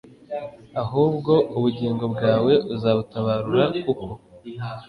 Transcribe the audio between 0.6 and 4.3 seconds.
ahubwo ubugingo bwawe uzabutabarura kuko